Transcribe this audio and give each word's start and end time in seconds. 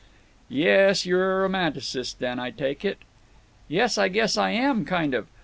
"Yes…. 0.49 1.05
You're 1.05 1.41
a 1.45 1.47
romanticist, 1.47 2.17
then, 2.17 2.39
I 2.39 2.49
take 2.49 2.83
it?" 2.83 2.97
"Yes, 3.67 3.99
I 3.99 4.07
guess 4.07 4.35
I 4.35 4.49
am. 4.49 4.83
Kind 4.83 5.13
of. 5.13 5.27